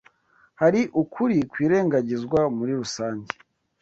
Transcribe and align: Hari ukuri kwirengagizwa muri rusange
Hari 0.61 0.81
ukuri 1.01 1.37
kwirengagizwa 1.51 2.39
muri 2.57 2.71
rusange 2.81 3.31